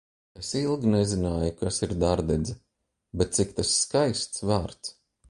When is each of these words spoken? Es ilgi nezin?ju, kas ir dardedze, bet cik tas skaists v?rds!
Es 0.39 0.47
ilgi 0.61 0.89
nezin?ju, 0.93 1.51
kas 1.59 1.77
ir 1.85 1.91
dardedze, 2.03 2.55
bet 3.17 3.33
cik 3.37 3.49
tas 3.55 3.71
skaists 3.83 4.39
v?rds! 4.49 4.83